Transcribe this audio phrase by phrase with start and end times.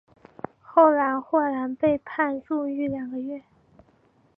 [0.63, 3.43] 后来霍兰被判入狱两个月。